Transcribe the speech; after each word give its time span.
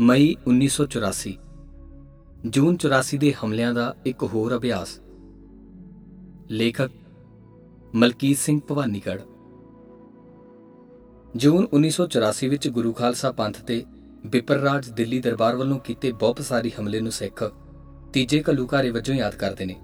ਮਈ 0.00 0.36
1984 0.48 1.32
ਜੂਨ 2.46 2.76
84 2.86 3.18
ਦੇ 3.18 3.32
ਹਮਲਿਆਂ 3.32 3.74
ਦਾ 3.74 3.94
ਇੱਕ 4.06 4.22
ਹੋਰ 4.22 4.56
ਅਭਿਆਸ। 4.56 5.00
ਲੇਖਕ 6.50 6.90
ਮਲਕੀਤ 7.94 8.38
ਸਿੰਘ 8.38 8.60
ਭਵਾਨੀਗੜ੍ਹ। 8.68 9.22
ਜੂਨ 11.36 11.66
1984 11.72 12.48
ਵਿੱਚ 12.48 12.68
ਗੁਰੂ 12.68 12.92
ਖਾਲਸਾ 12.92 13.32
ਪੰਥ 13.32 13.62
ਤੇ 13.62 13.84
ਬਿਪਰ 14.26 14.54
ਰਾਜ 14.54 14.90
ਦਿੱਲੀ 14.90 15.20
ਦਰਬਾਰ 15.20 15.56
ਵੱਲੋਂ 15.56 15.78
ਕੀਤੇ 15.78 16.12
ਬਹੁਪਸਾਰੀ 16.12 16.72
ਹਮਲੇ 16.80 17.00
ਨੂੰ 17.00 17.12
ਸਿੱਖ 17.12 17.52
ਤੀਜੇ 18.12 18.44
ਘੱਲੂਘਾਰੇ 18.50 18.90
ਵਜੋਂ 18.90 19.14
ਯਾਦ 19.14 19.34
ਕਰਦੇ 19.34 19.66
ਨੇ। 19.66 19.76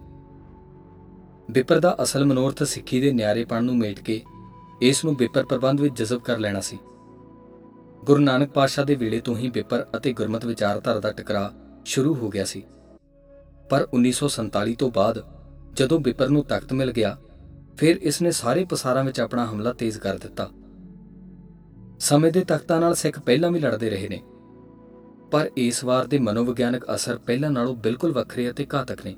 ਬਿਪਰ 1.51 1.81
ਦਾ 1.81 1.97
ਅਸਲ 2.03 2.25
ਮਨੋਰਥ 2.25 2.63
ਸਿੱਖੀ 2.63 3.01
ਦੇ 3.01 3.13
ਨਿਆਰੇਪਣ 3.13 3.65
ਨੂੰ 3.65 3.79
ਮੇਟ 3.79 4.01
ਕੇ 4.01 4.23
ਇਸ 4.83 5.05
ਨੂੰ 5.05 5.17
ਬਿਪਰ 5.17 5.45
ਪ੍ਰਬੰਧ 5.45 5.81
ਵਿੱਚ 5.81 6.03
ਜਜ਼ਬ 6.03 6.21
ਕਰ 6.21 6.39
ਲੈਣਾ 6.39 6.61
ਸੀ। 6.61 6.79
ਗੁਰੂ 8.05 8.21
ਨਾਨਕ 8.21 8.51
ਪਾਤਸ਼ਾਹ 8.51 8.85
ਦੇ 8.85 8.95
ਵੇਲੇ 8.95 9.21
ਤੋਂ 9.21 9.37
ਹੀ 9.37 9.49
ਬਿਪਰ 9.51 9.85
ਅਤੇ 9.97 10.13
ਗੁਰਮਤ 10.13 10.45
ਵਿਚਾਰਧਾਰਾ 10.45 11.01
ਦਾ 11.01 11.11
ਟਕਰਾਅ 11.13 11.51
ਸ਼ੁਰੂ 11.85 12.15
ਹੋ 12.15 12.29
ਗਿਆ 12.29 12.45
ਸੀ। 12.45 12.63
ਪਰ 13.71 13.87
1947 13.95 14.75
ਤੋਂ 14.75 14.91
ਬਾਅਦ 14.91 15.23
ਜਦੋਂ 15.75 15.99
ਬਿਪਰ 16.01 16.29
ਨੂੰ 16.29 16.45
ਤਖਤ 16.45 16.73
ਮਿਲ 16.73 16.93
ਗਿਆ, 16.93 17.17
ਫਿਰ 17.77 17.97
ਇਸ 18.03 18.21
ਨੇ 18.23 18.31
ਸਾਰੇ 18.31 18.65
ਪਸਾਰਾਂ 18.65 19.05
ਵਿੱਚ 19.05 19.21
ਆਪਣਾ 19.21 19.45
ਹਮਲਾ 19.47 19.73
ਤੇਜ਼ 19.73 19.99
ਕਰ 19.99 20.19
ਦਿੱਤਾ। 20.19 20.49
ਸਮੇਂ 22.01 22.33
ਦੇ 22.33 22.45
ਤਖਤਾਂ 22.45 22.81
ਨਾਲ 22.81 22.95
ਸਿੱਖ 22.95 23.19
ਪਹਿਲਾਂ 23.21 23.51
ਵੀ 23.51 23.61
ਲੜਦੇ 23.61 23.91
ਰਹੇ 23.91 24.09
ਨੇ, 24.09 24.21
ਪਰ 25.31 25.51
ਇਸ 25.57 25.85
ਵਾਰ 25.85 26.07
ਦੇ 26.07 26.19
ਮਨੋਵਿਗਿਆਨਕ 26.19 26.85
ਅਸਰ 26.95 27.19
ਪਹਿਲਾਂ 27.19 27.51
ਨਾਲੋਂ 27.51 27.75
ਬਿਲਕੁਲ 27.77 28.13
ਵੱਖਰੇ 28.13 28.51
ਅਤੇ 28.51 28.67
ਘਾਤਕ 28.75 29.05
ਨੇ। 29.05 29.15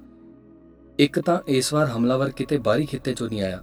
ਇੱਕ 0.98 1.20
ਤਾਂ 1.20 1.38
ਇਸ 1.46 1.72
ਵਾਰ 1.72 1.86
ਹਮਲਾਵਰ 1.86 2.30
ਕਿਤੇ 2.30 2.58
ਬਾਹਰੀ 2.58 2.86
ਖਿੱਤੇ 2.86 3.14
ਚੋਂ 3.14 3.28
ਨਹੀਂ 3.28 3.42
ਆਇਆ, 3.42 3.60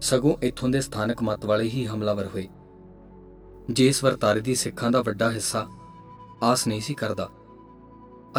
ਸਗੋਂ 0.00 0.34
ਇੱਥੋਂ 0.42 0.68
ਦੇ 0.68 0.80
ਸਥਾਨਕ 0.80 1.22
ਮਤ 1.22 1.44
ਵਾਲੇ 1.44 1.64
ਹੀ 1.64 1.86
ਹਮਲਾਵਰ 1.86 2.26
ਹੋਏ। 2.26 2.46
ਜਿਸ 3.68 4.04
ਵਰਤਾਰੇ 4.04 4.40
ਦੀ 4.40 4.54
ਸਿੱਖਾਂ 4.54 4.90
ਦਾ 4.90 5.02
ਵੱਡਾ 5.02 5.30
ਹਿੱਸਾ 5.30 5.68
ਆਸ 6.42 6.66
ਨਹੀਂ 6.66 6.80
ਸੀ 6.80 6.94
ਕਰਦਾ 6.94 7.28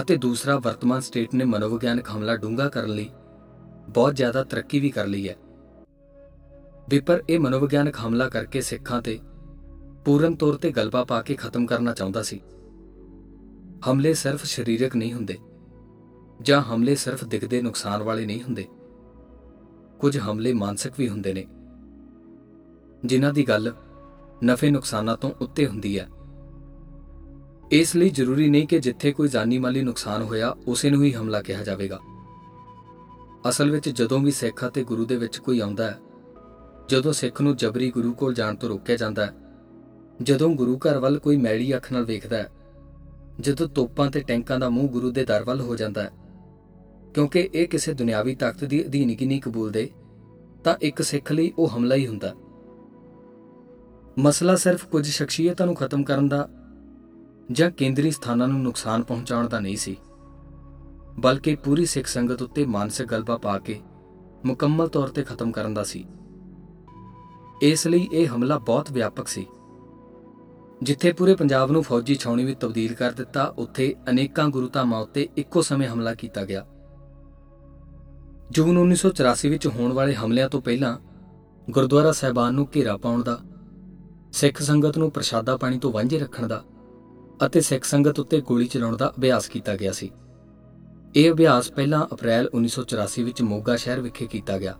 ਅਤੇ 0.01 0.17
ਦੂਸਰਾ 0.17 0.59
ਵਰਤਮਾਨ 0.59 0.99
ਸਟੇਟ 0.99 1.33
ਨੇ 1.33 1.45
ਮਨੋਵਿਗਿਆਨਕ 1.45 2.09
ਹਮਲਾ 2.09 2.35
ਡੂੰਘਾ 2.37 2.69
ਕਰਨ 2.69 2.89
ਲਈ 2.89 3.09
ਬਹੁਤ 3.89 4.15
ਜ਼ਿਆਦਾ 4.15 4.43
ਤਰੱਕੀ 4.43 4.79
ਵੀ 4.79 4.89
ਕਰ 4.89 5.07
ਲਈ 5.07 5.29
ਹੈ। 5.29 5.35
ਵਿਪਰ 6.89 7.23
ਇਹ 7.29 7.39
ਮਨੋਵਿਗਿਆਨਕ 7.39 7.97
ਹਮਲਾ 8.07 8.29
ਕਰਕੇ 8.29 8.61
ਸਿੱਖਾਂ 8.61 9.01
ਤੇ 9.01 9.19
ਪੂਰਨ 10.05 10.35
ਤੌਰ 10.35 10.53
ਤੇ 10.53 10.71
ਗਲਬਾ 10.71 11.03
ਪਾ 11.03 11.21
ਕੇ 11.21 11.33
ਖਤਮ 11.33 11.65
ਕਰਨਾ 11.65 11.93
ਚਾਹੁੰਦਾ 11.93 12.23
ਸੀ। 12.23 12.41
ਹਮਲੇ 13.91 14.13
ਸਿਰਫ 14.13 14.45
ਸਰੀਰਕ 14.45 14.95
ਨਹੀਂ 14.95 15.13
ਹੁੰਦੇ 15.13 15.37
ਜਾਂ 16.41 16.61
ਹਮਲੇ 16.61 16.95
ਸਿਰਫ 16.95 17.23
ਦਿਖਦੇ 17.23 17.61
ਨੁਕਸਾਨ 17.61 18.03
ਵਾਲੇ 18.03 18.25
ਨਹੀਂ 18.25 18.41
ਹੁੰਦੇ। 18.41 18.65
ਕੁਝ 19.99 20.17
ਹਮਲੇ 20.17 20.53
ਮਾਨਸਿਕ 20.53 20.93
ਵੀ 20.97 21.09
ਹੁੰਦੇ 21.09 21.33
ਨੇ, 21.33 21.47
ਜਿਨ੍ਹਾਂ 23.05 23.33
ਦੀ 23.33 23.47
ਗੱਲ 23.47 23.73
ਨਫੇ 24.43 24.69
ਨੁਕਸਾਨਾਂ 24.71 25.17
ਤੋਂ 25.17 25.31
ਉੱਤੇ 25.41 25.67
ਹੁੰਦੀ 25.67 25.99
ਹੈ। 25.99 26.07
ਇਸ 27.71 27.95
ਲਈ 27.95 28.09
ਜ਼ਰੂਰੀ 28.09 28.49
ਨਹੀਂ 28.49 28.67
ਕਿ 28.67 28.79
ਜਿੱਥੇ 28.79 29.11
ਕੋਈ 29.11 29.27
ਜਾਨੀ 29.27 29.59
ਮਾਲੀ 29.59 29.81
ਨੁਕਸਾਨ 29.81 30.21
ਹੋਇਆ, 30.21 30.55
ਉਸੇ 30.67 30.89
ਨੂੰ 30.89 31.03
ਹੀ 31.03 31.13
ਹਮਲਾ 31.13 31.41
ਕਿਹਾ 31.41 31.63
ਜਾਵੇਗਾ। 31.63 31.99
ਅਸਲ 33.49 33.71
ਵਿੱਚ 33.71 33.89
ਜਦੋਂ 33.89 34.19
ਵੀ 34.19 34.31
ਸਿੱਖ 34.31 34.67
ਅਤੇ 34.67 34.83
ਗੁਰੂ 34.83 35.05
ਦੇ 35.05 35.15
ਵਿੱਚ 35.15 35.37
ਕੋਈ 35.37 35.59
ਆਉਂਦਾ 35.59 35.91
ਹੈ, 35.91 35.99
ਜਦੋਂ 36.89 37.13
ਸਿੱਖ 37.13 37.41
ਨੂੰ 37.41 37.55
ਜਬਰੀ 37.55 37.91
ਗੁਰੂ 37.91 38.13
ਕੋਲ 38.13 38.33
ਜਾਣ 38.33 38.55
ਤੋਂ 38.55 38.69
ਰੋਕਿਆ 38.69 38.95
ਜਾਂਦਾ 38.95 39.25
ਹੈ, 39.25 39.33
ਜਦੋਂ 40.21 40.49
ਗੁਰੂ 40.49 40.77
ਘਰ 40.77 40.97
ਵੱਲ 40.97 41.19
ਕੋਈ 41.19 41.37
ਮੈਲੀ 41.37 41.75
ਅੱਖ 41.75 41.91
ਨਾਲ 41.91 42.05
ਵੇਖਦਾ 42.05 42.37
ਹੈ, 42.37 42.49
ਜਦੋਂ 43.39 43.67
ਤੋਪਾਂ 43.67 44.11
ਤੇ 44.11 44.19
ਟੈਂਕਾਂ 44.19 44.59
ਦਾ 44.59 44.69
ਮੂੰਹ 44.69 44.89
ਗੁਰੂ 44.89 45.11
ਦੇ 45.11 45.25
ਦਰ 45.25 45.43
ਵੱਲ 45.43 45.61
ਹੋ 45.61 45.75
ਜਾਂਦਾ 45.75 46.03
ਹੈ, 46.03 46.11
ਕਿਉਂਕਿ 47.13 47.49
ਇਹ 47.53 47.67
ਕਿਸੇ 47.67 47.93
ਦੁਨਿਆਵੀ 47.93 48.35
ਤਾਕਤ 48.35 48.63
ਦੀ 48.63 48.85
ਅਧੀਨਗੀ 48.85 49.25
ਨਹੀਂ 49.25 49.41
ਕਬੂਲਦੇ 49.41 49.89
ਤਾਂ 50.63 50.75
ਇੱਕ 50.81 51.01
ਸਿੱਖ 51.01 51.31
ਲਈ 51.31 51.51
ਉਹ 51.57 51.69
ਹਮਲਾ 51.69 51.95
ਹੀ 51.95 52.07
ਹੁੰਦਾ 52.07 52.35
ਮਸਲਾ 54.19 54.55
ਸਿਰਫ 54.55 54.85
ਕੁਝ 54.85 55.07
ਸ਼ਖਸੀਅਤਾਂ 55.07 55.65
ਨੂੰ 55.65 55.75
ਖਤਮ 55.75 56.03
ਕਰਨ 56.03 56.27
ਦਾ 56.29 56.49
ਜਾਂ 57.51 57.71
ਕੇਂਦਰੀ 57.71 58.11
ਸਥਾਨਾਂ 58.11 58.47
ਨੂੰ 58.47 58.61
ਨੁਕਸਾਨ 58.63 59.03
ਪਹੁੰਚਾਉਣ 59.03 59.47
ਦਾ 59.49 59.59
ਨਹੀਂ 59.59 59.77
ਸੀ, 59.77 59.97
ਬਲਕਿ 61.19 61.55
ਪੂਰੀ 61.55 61.85
ਸਿੱਖ 61.85 62.07
ਸੰਗਤ 62.07 62.41
ਉੱਤੇ 62.41 62.65
ਮਾਨਸਿਕ 62.65 63.07
ਗਲਬਾ 63.07 63.37
ਪਾ 63.37 63.59
ਕੇ 63.59 63.79
ਮੁਕੰਮਲ 64.45 64.87
ਤੌਰ 64.87 65.07
ਤੇ 65.07 65.23
ਖਤਮ 65.23 65.51
ਕਰਨ 65.51 65.73
ਦਾ 65.73 65.83
ਸੀ। 65.83 66.05
ਇਸ 67.61 67.87
ਲਈ 67.87 68.09
ਇਹ 68.13 68.27
ਹਮਲਾ 68.27 68.57
ਬਹੁਤ 68.57 68.91
ਵਿਆਪਕ 68.91 69.27
ਸੀ। 69.27 69.45
ਜਿੱਥੇ 70.83 71.11
ਪੂਰੇ 71.11 71.35
ਪੰਜਾਬ 71.35 71.71
ਨੂੰ 71.71 71.83
ਫੌਜੀ 71.83 72.15
ਛਾਉਣੀ 72.15 72.45
ਵਿੱਚ 72.45 72.59
ਤਬਦੀਲ 72.59 72.93
ਕਰ 72.93 73.11
ਦਿੱਤਾ, 73.11 73.43
ਉੱਥੇ 73.57 73.95
ਅਨੇਕਾਂ 74.09 74.49
ਗੁਰੂ 74.49 74.67
ਧਾਮਾਂ 74.67 75.01
ਉੱਤੇ 75.01 75.27
ਇੱਕੋ 75.37 75.61
ਸਮੇਂ 75.61 75.87
ਹਮਲਾ 75.89 76.13
ਕੀਤਾ 76.13 76.45
ਗਿਆ। 76.45 76.65
ਜੂਨ 78.51 78.77
1984 78.77 79.49
ਵਿੱਚ 79.49 79.67
ਹੋਣ 79.67 79.93
ਵਾਲੇ 79.93 80.15
ਹਮਲਿਆਂ 80.15 80.49
ਤੋਂ 80.49 80.61
ਪਹਿਲਾਂ 80.61 80.97
ਗੁਰਦੁਆਰਾ 81.69 82.11
ਸਹਿਬਾਨ 82.11 82.53
ਨੂੰ 82.53 82.67
ਘੇਰਾ 82.75 82.97
ਪਾਉਣ 82.97 83.23
ਦਾ 83.23 83.39
ਸਿੱਖ 84.31 84.61
ਸੰਗਤ 84.61 84.97
ਨੂੰ 84.97 85.11
ਪ੍ਰਸ਼ਾਦਾ 85.11 85.55
ਪਾਣੀ 85.57 85.79
ਤੋਂ 85.79 85.91
ਵਾਂਝੇ 85.91 86.19
ਰੱਖਣ 86.19 86.47
ਦਾ 86.47 86.63
ਅਤੇ 87.45 87.61
ਸਿੱਖ 87.61 87.83
ਸੰਗਤ 87.83 88.19
ਉੱਤੇ 88.19 88.41
ਗੋਲੀ 88.41 88.67
ਚਲਾਉਣ 88.67 88.97
ਦਾ 88.97 89.13
ਅਭਿਆਸ 89.17 89.47
ਕੀਤਾ 89.47 89.75
ਗਿਆ 89.75 89.91
ਸੀ। 89.91 90.11
ਇਹ 91.15 91.31
ਅਭਿਆਸ 91.31 91.71
ਪਹਿਲਾਂ 91.71 92.05
ਅਪ੍ਰੈਲ 92.13 92.49
1984 92.53 93.23
ਵਿੱਚ 93.23 93.41
ਮੋਗਾ 93.41 93.75
ਸ਼ਹਿਰ 93.75 93.99
ਵਿਖੇ 93.99 94.27
ਕੀਤਾ 94.27 94.57
ਗਿਆ, 94.57 94.75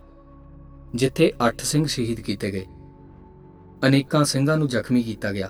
ਜਿੱਥੇ 0.96 1.32
8 1.48 1.64
ਸਿੰਘ 1.64 1.86
ਸ਼ਹੀਦ 1.86 2.20
ਕੀਤੇ 2.20 2.52
ਗਏ। 2.52 2.66
ਅਨੇਕਾਂ 3.88 4.24
ਸਿੰਘਾਂ 4.24 4.58
ਨੂੰ 4.58 4.68
ਜ਼ਖਮੀ 4.68 5.04
ਕੀਤਾ 5.04 5.32
ਗਿਆ 5.32 5.50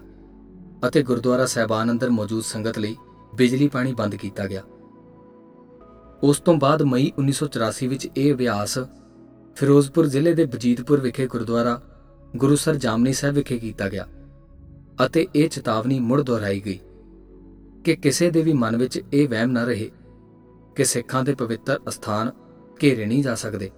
ਅਤੇ 0.87 1.03
ਗੁਰਦੁਆਰਾ 1.03 1.45
ਸਹਿਬਾਨ 1.45 1.91
ਅੰਦਰ 1.91 2.09
ਮੌਜੂਦ 2.09 2.43
ਸੰਗਤ 2.43 2.79
ਲਈ 2.79 2.95
ਬਿਜਲੀ 3.35 3.67
ਪਾਣੀ 3.67 3.93
ਬੰਦ 3.93 4.15
ਕੀਤਾ 4.15 4.47
ਗਿਆ। 4.47 4.63
ਉਸ 6.23 6.39
ਤੋਂ 6.39 6.55
ਬਾਅਦ 6.55 6.81
ਮਈ 6.81 7.11
1984 7.19 7.87
ਵਿੱਚ 7.87 8.07
ਇਹ 8.17 8.33
ਅਭਿਆਸ 8.33 8.77
ਫਿਰੋਜ਼ਪੁਰ 9.55 10.07
ਜ਼ਿਲ੍ਹੇ 10.07 10.33
ਦੇ 10.33 10.45
ਬਜੀਤਪੁਰ 10.45 10.99
ਵਿਖੇ 10.99 11.27
ਗੁਰਦੁਆਰਾ 11.27 11.81
ਗੁਰੂਸਰ 12.37 12.75
ਜਾਮਨੀ 12.75 13.13
ਸਾਹਿਬ 13.13 13.35
ਵਿਖੇ 13.35 13.57
ਕੀਤਾ 13.57 13.89
ਗਿਆ 13.89 14.07
ਅਤੇ 15.05 15.27
ਇਹ 15.35 15.49
ਚੇਤਾਵਨੀ 15.49 15.99
ਮੁੜ 15.99 16.21
ਦੁਹਰਾਈ 16.21 16.59
ਗਈ 16.59 16.79
ਕਿ 17.85 17.95
ਕਿਸੇ 17.95 18.31
ਦੇ 18.31 18.41
ਵੀ 18.41 18.53
ਮਨ 18.53 18.77
ਵਿੱਚ 18.77 19.01
ਇਹ 19.13 19.27
ਵਹਿਮ 19.29 19.51
ਨਾ 19.51 19.63
ਰਹੇ 19.63 19.91
ਕਿ 20.75 20.85
ਸਿੱਖਾਂ 20.85 21.23
ਦੇ 21.23 21.33
ਪਵਿੱਤਰ 21.35 21.79
ਅਸਥਾਨ 21.89 22.31
ਘੇਰੇ 22.83 23.05
ਨਹੀਂ 23.05 23.23
ਜਾ 23.23 23.35
ਸਕਦੇ। 23.35 23.71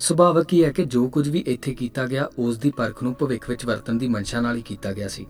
ਸੁਭਾਵਕ 0.00 0.52
ਹੀ 0.52 0.64
ਹੈ 0.64 0.72
ਕਿ 0.72 0.84
ਜੋ 0.84 1.08
ਕੁਝ 1.08 1.28
ਵੀ 1.28 1.44
ਇੱਥੇ 1.46 1.74
ਕੀਤਾ 1.74 2.06
ਗਿਆ, 2.06 2.28
ਉਸ 2.38 2.58
ਦੀ 2.58 2.70
ਪਰਖ 2.70 3.02
ਨੂੰ 3.02 3.14
ਭਵਿੱਖ 3.14 3.50
ਵਿੱਚ 3.50 3.66
ਵਰਤਣ 3.66 3.94
ਦੀ 3.94 4.08
ਮਨਸ਼ਾ 4.08 4.40
ਨਾਲ 4.40 4.56
ਹੀ 4.56 4.62
ਕੀਤਾ 4.62 4.92
ਗਿਆ 4.92 5.08
ਸੀ। 5.08 5.26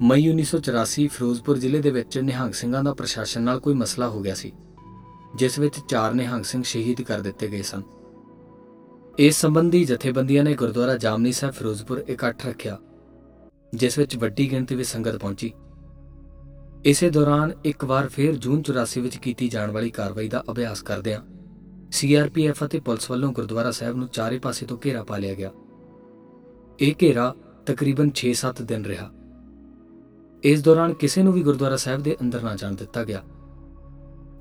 ਮਈ 0.00 0.28
1984 0.28 1.06
ਫਿਰੋਜ਼ਪੁਰ 1.06 1.56
ਜ਼ਿਲ੍ਹੇ 1.56 1.80
ਦੇ 1.80 1.90
ਵਿੱਚ 1.90 2.18
ਨਿਹੰਗ 2.18 2.52
ਸਿੰਘਾਂ 2.52 2.84
ਦਾ 2.84 2.94
ਪ੍ਰਸ਼ਾਸਨ 2.94 3.42
ਨਾਲ 3.42 3.60
ਕੋਈ 3.60 3.74
ਮਸਲਾ 3.74 4.08
ਹੋ 4.08 4.20
ਗਿਆ 4.20 4.34
ਸੀ, 4.34 4.52
ਜਿਸ 5.36 5.58
ਵਿੱਚ 5.58 5.80
ਚਾਰ 5.88 6.14
ਨਿਹੰਗ 6.14 6.44
ਸਿੰਘ 6.44 6.62
ਸ਼ਹੀਦ 6.62 7.02
ਕਰ 7.02 7.20
ਦਿੱਤੇ 7.20 7.48
ਗਏ 7.48 7.62
ਸਨ। 7.62 7.82
ਇਸ 9.18 9.36
ਸੰਬੰਧੀ 9.40 9.84
ਜਥੇਬੰਦੀਆਂ 9.84 10.44
ਨੇ 10.44 10.54
ਗੁਰਦੁਆਰਾ 10.54 10.96
ਜਾਮਨੀ 10.96 11.30
ਸਾਹਿਬ 11.32 11.54
ਫਿਰੋਜ਼ਪੁਰ 11.54 11.98
ਇਕੱਠ 11.98 12.46
ਰੱਖਿਆ, 12.46 12.78
ਜਿਸ 13.74 13.98
ਵਿੱਚ 13.98 14.16
ਵੱਡੀ 14.16 14.50
ਗਿਣਤੀ 14.50 14.74
ਵਿੱਚ 14.74 14.88
ਸੰਗਤ 14.88 15.16
ਪਹੁੰਚੀ। 15.16 15.52
ਇਸੇ 16.84 17.10
ਦੌਰਾਨ 17.10 17.52
ਇੱਕ 17.64 17.84
ਵਾਰ 17.84 18.08
ਫਿਰ 18.08 18.34
ਜੂਨ 18.36 18.62
84 18.62 19.00
ਵਿੱਚ 19.00 19.16
ਕੀਤੀ 19.16 19.48
ਜਾਣ 19.48 19.70
ਵਾਲੀ 19.70 19.90
ਕਾਰਵਾਈ 19.90 20.28
ਦਾ 20.28 20.42
ਅਭਿਆਸ 20.50 20.82
ਕਰਦਿਆਂ 20.82 21.20
ਸੀਆਰਪੀਐਫ 21.90 22.64
ਅਤੇ 22.64 22.80
ਪੁਲਿਸ 22.80 23.10
ਵੱਲੋਂ 23.10 23.32
ਗੁਰਦੁਆਰਾ 23.32 23.70
ਸਾਹਿਬ 23.70 23.96
ਨੂੰ 23.96 24.08
ਚਾਰੇ 24.08 24.38
ਪਾਸੇ 24.38 24.66
ਤੋਂ 24.66 24.78
ਘੇਰਾ 24.84 25.04
ਪਾ 25.04 25.18
ਲਿਆ 25.18 25.34
ਗਿਆ। 25.34 25.50
ਇਹ 26.80 26.94
ਘੇਰਾ 27.02 27.34
ਤਕਰੀਬਨ 27.66 28.10
6-7 28.10 28.62
ਦਿਨ 28.62 28.84
ਰਿਹਾ। 28.84 29.10
ਇਸ 30.44 30.62
ਦੌਰਾਨ 30.62 30.92
ਕਿਸੇ 30.94 31.22
ਨੂੰ 31.22 31.32
ਵੀ 31.32 31.42
ਗੁਰਦੁਆਰਾ 31.42 31.76
ਸਾਹਿਬ 31.76 32.02
ਦੇ 32.02 32.16
ਅੰਦਰ 32.22 32.42
ਨਾ 32.42 32.54
ਜਾਣ 32.56 32.74
ਦਿੱਤਾ 32.74 33.04
ਗਿਆ। 33.04 33.22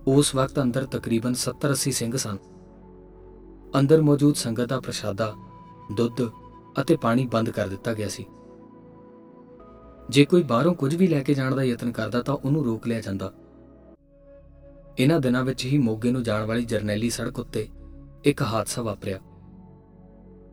ਉਸ 0.07 0.36
ਵਕਤ 0.36 0.62
ਅੰਦਰ 0.62 0.86
ਤਕਰੀਬਨ 0.86 1.34
70-80 1.34 1.92
ਸਿੰਘ 1.92 2.18
ਸਨ। 2.18 2.38
ਅੰਦਰ 3.80 4.02
ਮੌਜੂਦ 4.02 4.36
ਸੰਗਤ 4.36 4.66
ਦਾ 4.66 4.80
ਪ੍ਰਸ਼ਾਦਾ, 4.80 5.36
ਦੁੱਧ 5.96 6.30
ਅਤੇ 6.81 6.96
ਪਾਣੀ 6.96 7.25
ਬੰਦ 7.25 7.50
ਕਰ 7.50 7.68
ਦਿੱਤਾ 7.68 7.94
ਗਿਆ 7.94 8.08
ਸੀ। 8.08 8.25
ਜੇ 10.09 10.25
ਕੋਈ 10.25 10.44
ਬਾਹਰੋਂ 10.44 10.74
ਕੁਝ 10.74 10.96
ਵੀ 10.96 11.08
ਲੈ 11.08 11.24
ਕੇ 11.24 11.34
ਜਾਣ 11.34 11.56
ਦਾ 11.56 11.63
ਯਤਨ 11.63 11.91
ਕਰਦਾ 11.91 12.22
ਤਾਂ 12.22 12.34
ਉਹਨੂੰ 12.34 12.66
ਰੋਕ 12.66 12.88
ਲਿਆ 12.88 13.02
ਜਾਂਦਾ। 13.02 13.34
ਇਹਨਾਂ 15.00 15.19
ਦਿਨਾਂ 15.19 15.44
ਵਿੱਚ 15.44 15.66
ਹੀ 15.66 15.78
ਮੋਗੇ 15.78 16.12
ਨੂੰ 16.12 16.24
ਜਾਣ 16.24 16.46
ਵਾਲੀ 16.46 16.66
ਜਰਨੈਲੀ 16.66 17.09
ਸੜਕ 17.09 17.40
ਉੱਤੇ 17.40 17.68
ਇੱਕ 18.25 18.41
ਹਾਦਸਾ 18.41 18.81
ਵਾਪਰਿਆ। 18.81 19.19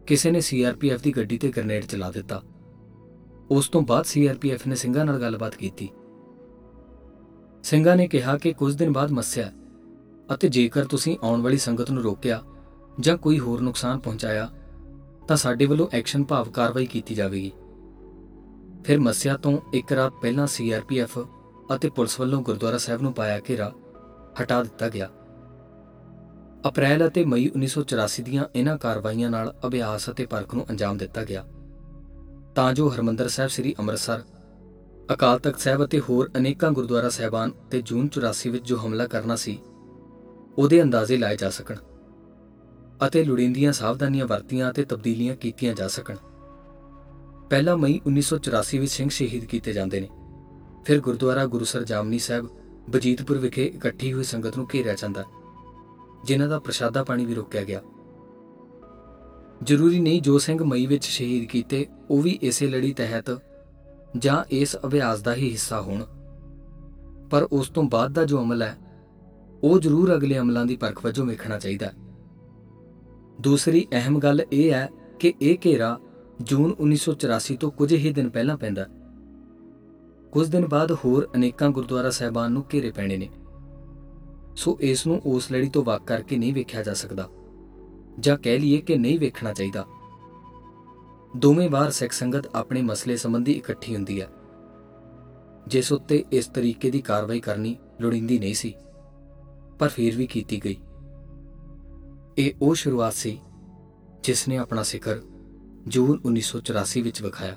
ਕਿਸੇ 0.06 0.30
ਨੇ 0.30 0.40
ਸੀਆਰਪੀਐਫ 0.40 1.02
ਦੀ 1.02 1.16
ਗੱਡੀ 1.16 1.38
ਤੇ 1.38 1.50
ਗ੍ਰਨੇਡ 1.50 1.84
ਚਲਾ 1.84 2.10
ਦਿੱਤਾ। 2.10 2.42
ਉਸ 3.50 3.68
ਤੋਂ 3.68 3.82
ਬਾਅਦ 3.82 4.04
ਸੀਆਰਪੀਐਫ 4.04 4.66
ਨੇ 4.66 4.74
ਸਿੰਘਾਂ 4.74 5.04
ਨਾਲ 5.04 5.20
ਗੱਲਬਾਤ 5.20 5.54
ਕੀਤੀ। 5.54 5.88
ਸਿੰਘਾਂ 7.62 7.96
ਨੇ 7.96 8.08
ਕਿਹਾ 8.08 8.38
ਕਿ 8.38 8.52
ਕੁਝ 8.52 8.74
ਦਿਨ 8.74 8.92
ਬਾਅਦ 8.92 9.10
ਮੱਸਿਆ 9.10 9.52
ਅਤੇ 10.34 10.48
ਜੇਕਰ 10.48 10.84
ਤੁਸੀਂ 10.84 11.18
ਆਉਣ 11.22 11.42
ਵਾਲੀ 11.42 11.58
ਸੰਗਤ 11.58 11.90
ਨੂੰ 11.90 12.02
ਰੋਕਿਆ 12.02 12.42
ਜਾਂ 13.00 13.16
ਕੋਈ 13.16 13.38
ਹੋਰ 13.38 13.60
ਨੁਕਸਾਨ 13.60 13.98
ਪਹੁੰਚਾਇਆ, 13.98 14.48
ਤਾਂ 15.28 15.36
ਸਾਡੇ 15.36 15.66
ਵੱਲੋਂ 15.66 15.88
ਐਕਸ਼ਨ 15.92 16.24
ਭਾਵ 16.24 16.50
ਕਾਰਵਾਈ 16.50 16.86
ਕੀਤੀ 16.86 17.14
ਜਾਵੇਗੀ। 17.14 17.52
ਫਿਰ 18.84 19.00
ਮੱਸਿਆ 19.00 19.36
ਤੋਂ 19.36 19.58
ਇੱਕ 19.74 19.92
ਰਾਤ 19.92 20.12
ਪਹਿਲਾਂ 20.22 20.46
ਸੀਆਰਪੀਐਫ 20.46 21.18
ਅਤੇ 21.74 21.90
ਪੁਲਿਸ 21.90 22.20
ਵੱਲੋਂ 22.20 22.42
ਗੁਰਦੁਆਰਾ 22.42 22.78
ਸਾਹਿਬ 22.78 23.02
ਨੂੰ 23.02 23.12
ਪਾਇਆ 23.12 23.40
ਘੇਰਾ 23.48 23.72
ਹਟਾ 24.42 24.62
ਦਿੱਤਾ 24.62 24.88
ਗਿਆ। 24.88 25.10
ਅਪ੍ਰੈਲ 26.68 27.06
ਅਤੇ 27.08 27.24
ਮਈ 27.24 27.50
1984 27.56 28.22
ਦੀਆਂ 28.22 28.44
ਇਹਨਾਂ 28.56 28.78
ਕਾਰਵਾਈਆਂ 28.78 29.30
ਨਾਲ 29.30 29.54
ਅਭਿਆਸ 29.66 30.10
ਅਤੇ 30.10 30.26
ਪਰਖ 30.26 30.54
ਨੂੰ 30.54 30.66
ਅੰਜਾਮ 30.70 30.98
ਦਿੱਤਾ 30.98 31.24
ਗਿਆ। 31.24 31.44
ਤਾਂ 32.54 32.72
ਜੋ 32.72 32.88
ਹਰਮੰਦਰ 32.88 33.28
ਸਾਹਿਬ 33.28 33.50
ਸ੍ਰੀ 33.50 33.74
ਅੰਮ੍ਰਿਤਸਰ, 33.78 34.22
ਅਕਾਲ 35.12 35.38
ਤਖਤ 35.38 35.60
ਸਾਹਿਬ 35.60 35.84
ਅਤੇ 35.84 36.00
ਹੋਰ 36.00 36.30
ਅਨੇਕਾਂ 36.36 36.70
ਗੁਰਦੁਆਰਾ 36.72 37.08
ਸਹਿਬਾਨ 37.08 37.50
ਤੇ 37.70 37.82
ਜੂਨ 37.82 38.08
84 38.08 38.50
ਵਿੱਚ 38.50 38.64
ਜੋ 38.64 38.76
ਹਮਲਾ 38.76 39.06
ਕਰਨਾ 39.06 39.36
ਸੀ, 39.36 39.58
ਉਹਦੇ 40.58 40.82
ਅੰਦਾਜ਼ੇ 40.82 41.16
ਲਾਏ 41.16 41.36
ਜਾ 41.36 41.50
ਸਕਣ। 41.50 41.76
ਅਤੇ 43.06 43.24
ਲੋੜੀਂਦੀਆਂ 43.24 43.72
ਸਾਵਧਾਨੀਆਂ 43.72 44.26
ਵਰਤੀਆਂ 44.26 44.70
ਅਤੇ 44.70 44.84
ਤਬਦੀਲੀਆਂ 44.84 45.36
ਕੀਤੀਆਂ 45.36 45.74
ਜਾ 45.74 45.88
ਸਕਣ। 45.88 46.16
ਪਹਿਲਾ 47.50 47.76
ਮਈ 47.76 48.00
1984 48.06 48.78
ਵਿੱਚ 48.78 48.92
ਸਿੰਘ 48.92 49.08
ਸ਼ਹੀਦ 49.08 49.44
ਕੀਤੇ 49.44 49.72
ਜਾਂਦੇ 49.72 50.00
ਨੇ। 50.00 50.08
ਫਿਰ 50.84 51.00
ਗੁਰਦੁਆਰਾ 51.00 51.46
ਗੁਰੂਸਰ 51.46 51.84
ਜਾਮਨੀ 51.84 52.18
ਸਾਹਿਬ 52.18 52.48
ਬਜੀਤਪੁਰ 52.90 53.38
ਵਿਖੇ 53.38 53.64
ਇਕੱਠੀ 53.66 54.12
ਹੋਈ 54.12 54.24
ਸੰਗਤ 54.24 54.56
ਨੂੰ 54.56 54.66
ਘੇਰਿਆ 54.74 54.94
ਜਾਂਦਾ, 54.94 55.24
ਜਿਨ੍ਹਾਂ 56.24 56.48
ਦਾ 56.48 56.58
ਪ੍ਰਸ਼ਾਦਾ 56.58 57.04
ਪਾਣੀ 57.04 57.26
ਵੀ 57.26 57.34
ਰੋਕਿਆ 57.34 57.64
ਗਿਆ। 57.64 57.82
ਜ਼ਰੂਰੀ 59.62 60.00
ਨਹੀਂ 60.00 60.22
ਜੋ 60.22 60.38
ਸਿੰਘ 60.38 60.64
ਮਈ 60.64 60.86
ਵਿੱਚ 60.86 61.04
ਸ਼ਹੀਦ 61.04 61.48
ਕੀਤੇ, 61.48 61.86
ਉਹ 62.10 62.22
ਵੀ 62.22 62.38
ਇਸੇ 62.42 62.66
ਲੜੀ 62.66 62.92
ਤਹਿਤ 62.92 63.38
ਜਾਂ 64.18 64.44
ਇਸ 64.50 64.76
ਅਭਿਆਸ 64.76 65.20
ਦਾ 65.20 65.34
ਹੀ 65.34 65.50
ਹਿੱਸਾ 65.50 65.80
ਹੋਣ। 65.80 66.04
ਪਰ 67.30 67.42
ਉਸ 67.42 67.68
ਤੋਂ 67.68 67.82
ਬਾਅਦ 67.82 68.12
ਦਾ 68.12 68.24
ਜੋ 68.24 68.42
ਅਮਲ 68.42 68.62
ਹੈ, 68.62 68.76
ਉਹ 69.62 69.78
ਜ਼ਰੂਰ 69.80 70.14
ਅਗਲੇ 70.14 70.38
ਅਮਲਾਂ 70.38 70.66
ਦੀ 70.66 70.76
ਪਰਖ 70.76 71.04
ਵਜੋਂ 71.04 71.26
ਵੇਖਣਾ 71.26 71.58
ਚਾਹੀਦਾ 71.58 71.86
ਹੈ। 71.86 71.92
ਦੂਸਰੀ 73.40 73.86
ਅਹਿਮ 73.92 74.18
ਗੱਲ 74.18 74.44
ਇਹ 74.52 74.72
ਹੈ 74.72 74.88
ਕਿ 75.18 75.32
ਇਹ 75.42 75.56
ਘੇਰਾ 75.64 75.98
ਜੂਨ 76.40 76.74
1984 76.80 77.56
ਤੋਂ 77.56 77.70
ਕੁਝ 77.70 77.92
ਹੀ 77.92 78.12
ਦਿਨ 78.12 78.28
ਪਹਿਲਾਂ 78.30 78.56
ਪੈਂਦਾ 78.56 78.86
ਕੁਝ 80.32 80.48
ਦਿਨ 80.48 80.66
ਬਾਅਦ 80.68 80.92
ਹੋਰ 81.04 81.28
ਅਨੇਕਾਂ 81.34 81.70
ਗੁਰਦੁਆਰਾ 81.70 82.10
ਸਹਿਬਾਨ 82.10 82.52
ਨੂੰ 82.52 82.64
ਘੇਰੇ 82.74 82.90
ਪੈਣੇ 82.90 83.16
ਨੇ। 83.16 83.28
ਸੋ 84.56 84.76
ਇਸ 84.80 85.06
ਨੂੰ 85.06 85.20
ਉਸ 85.24 85.52
ਲੜੀ 85.52 85.68
ਤੋਂ 85.68 85.82
ਵੱਖ 85.84 86.04
ਕਰਕੇ 86.04 86.36
ਨਹੀਂ 86.36 86.52
ਵੇਖਿਆ 86.54 86.82
ਜਾ 86.82 86.94
ਸਕਦਾ, 86.94 87.28
ਜਾਂ 88.20 88.36
ਕਹਿ 88.38 88.58
ਲਈਏ 88.58 88.78
ਕਿ 88.78 88.96
ਨਹੀਂ 88.96 89.18
ਵੇਖਣਾ 89.18 89.52
ਚਾਹੀਦਾ। 89.52 89.84
ਦੋਵੇਂ 91.36 91.70
ਵਾਰ 91.70 91.90
ਸਿੱਖ 91.90 92.12
ਸੰਗਤ 92.12 92.46
ਆਪਣੇ 92.54 92.82
ਮਸਲੇ 92.82 93.16
ਸੰਬੰਧੀ 93.16 93.52
ਇਕੱਠੀ 93.52 93.94
ਹੁੰਦੀ 93.94 94.20
ਹੈ। 94.20 94.28
ਜਿਸ 95.66 95.92
ਉੱਤੇ 95.92 96.24
ਇਸ 96.32 96.46
ਤਰੀਕੇ 96.46 96.90
ਦੀ 96.90 97.00
ਕਾਰਵਾਈ 97.00 97.40
ਕਰਨੀ 97.40 97.76
ਲੋੜੀਂਦੀ 98.00 98.38
ਨਹੀਂ 98.38 98.54
ਸੀ, 98.54 98.74
ਪਰ 99.78 99.88
ਫਿਰ 99.88 100.16
ਵੀ 100.16 100.26
ਕੀਤੀ 100.26 100.60
ਗਈ। 100.64 100.76
ਇਹ 102.38 102.52
ਉਹ 102.62 102.74
ਸ਼ੁਰੂਆਤ 102.74 103.12
ਸੀ 103.12 103.40
ਜਿਸ 104.22 104.48
ਨੇ 104.48 104.56
ਆਪਣਾ 104.56 104.82
ਸਿਖਰ 104.82 105.20
ਜੂਨ 105.86 106.20
1984 106.24 107.00
ਵਿੱਚ 107.00 107.22
ਵਿਖਾਇਆ। 107.22 107.56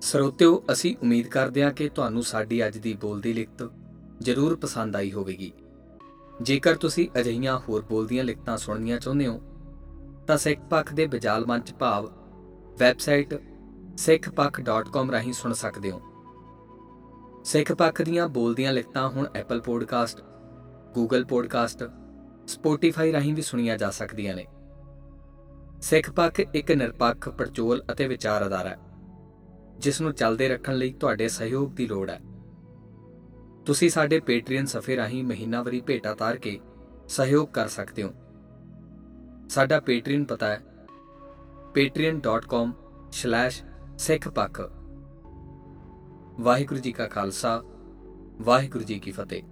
ਸਰੋਤਿਓ, 0.00 0.64
ਅਸੀਂ 0.72 0.96
ਉਮੀਦ 1.02 1.26
ਕਰਦੇ 1.28 1.64
ਹਾਂ 1.64 1.70
ਕਿ 1.70 1.88
ਤੁਹਾਨੂੰ 1.88 2.22
ਸਾਡੀ 2.22 2.66
ਅੱਜ 2.66 2.78
ਦੀ 2.78 2.94
ਬੋਲਦੀ 2.94 3.32
ਲਿਖਤ 3.32 3.70
ਜ਼ਰੂਰ 4.20 4.56
ਪਸੰਦ 4.56 4.96
ਆਈ 4.96 5.12
ਹੋਵੇਗੀ। 5.12 5.52
ਜੇਕਰ 6.42 6.74
ਤੁਸੀਂ 6.74 7.20
ਅਜਿਹੀਆਂ 7.20 7.58
ਹੋਰ 7.58 7.82
ਬੋਲਦੀਆਂ 7.82 8.24
ਲਿਖਤਾਂ 8.24 8.56
ਸੁਣਨੀਆਂ 8.56 9.00
ਚਾਹੁੰਦੇ 9.00 9.26
ਹੋ, 9.26 9.40
ਤਾਂ 10.26 10.36
ਸਿੱਖ 10.36 10.60
ਪੱਖ 10.60 10.94
ਦੇ 10.94 11.06
ਬਜਾਲ 11.06 11.46
ਮੰਚ 11.46 11.74
ਭਾਵ 11.74 12.12
ਵੈਬਸਾਈਟ 12.78 13.34
sikhpakh.com 13.94 15.10
ਰਾਹੀਂ 15.10 15.32
ਸੁਣ 15.32 15.52
ਸਕਦੇ 15.52 15.90
ਹੋ। 15.90 16.00
ਸਿੱਖ 17.44 17.72
ਪੱਖ 17.72 18.02
ਦੀਆਂ 18.02 18.28
ਬੋਲਦੀਆਂ 18.28 18.72
ਲਿਖਤਾਂ 18.72 19.08
ਹੁਣ 19.08 19.28
Apple 19.34 19.60
podcast 19.60 20.20
Google 20.94 21.24
podcast 21.24 21.84
Spotify 22.46 23.12
ਰਾਹੀਂ 23.12 23.34
ਵੀ 23.34 23.42
ਸੁਣੀਆਂ 23.42 23.78
ਜਾ 23.78 23.90
ਸਕਦੀਆਂ 23.90 24.34
ਨੇ। 24.34 24.46
ਸਿੱਖ 25.82 26.10
ਪੱਖ 26.10 26.40
ਇੱਕ 26.40 26.72
ਨਿਰਪੱਖ, 26.72 27.28
ਪਰਚੋਲ 27.28 27.84
ਅਤੇ 27.92 28.08
ਵਿਚਾਰ 28.08 28.46
ਅਧਾਰ 28.46 28.66
ਹੈ, 28.66 28.78
ਜਿਸ 29.78 30.00
ਨੂੰ 30.00 30.12
ਚੱਲਦੇ 30.12 30.48
ਰੱਖਣ 30.48 30.74
ਲਈ 30.74 30.92
ਤੁਹਾਡੇ 30.92 31.28
ਸਹਿਯੋਗ 31.28 31.72
ਦੀ 31.72 31.86
ਲੋੜ 31.86 32.10
ਹੈ। 32.10 32.20
ਤੁਸੀਂ 33.66 33.90
ਸਾਡੇ 33.90 34.20
ਪੇਟਰੀਅਨ 34.20 34.66
ਸਫੇ 34.66 34.96
ਰਾਹੀਂ 34.96 35.24
ਮਹੀਨਾਵਾਰੀ 35.24 35.80
ਭੇਟਾ 35.80 36.14
ਤਾਰ 36.14 36.36
ਕੇ 36.36 36.60
ਸਹਿਯੋਗ 37.08 37.48
ਕਰ 37.48 37.68
ਸਕਦੇ 37.68 38.02
ਹੋ। 38.02 38.10
ਸਾਡਾ 39.48 39.80
ਪੇਟਰੀਅਨ 39.80 40.24
ਪਤਾ 40.24 40.46
ਹੈ 40.46 40.60
patreon.com/sikhpakh 41.78 44.70
ਵਾਹਿਗੁਰੂ 46.40 46.80
ਜੀ 46.80 46.92
ਕਾ 46.92 47.06
ਖਾਲਸਾ, 47.06 47.62
ਵਾਹਿਗੁਰੂ 48.40 48.84
ਜੀ 48.84 48.98
ਕੀ 48.98 49.10
ਫਤਿਹ। 49.10 49.42